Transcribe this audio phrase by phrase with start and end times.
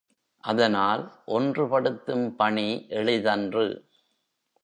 [0.43, 1.03] அதனால்,
[1.25, 2.65] ஒன்று படுத்தும் பணி
[2.89, 3.67] எளிதன்று.